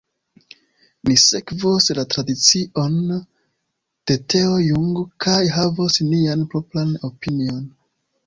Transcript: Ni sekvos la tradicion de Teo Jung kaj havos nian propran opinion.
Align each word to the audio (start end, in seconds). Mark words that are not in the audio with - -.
Ni 1.09 1.17
sekvos 1.23 1.89
la 1.97 2.05
tradicion 2.13 2.95
de 4.11 4.17
Teo 4.35 4.55
Jung 4.69 4.97
kaj 5.25 5.37
havos 5.57 5.99
nian 6.13 6.49
propran 6.55 6.97
opinion. 7.11 7.63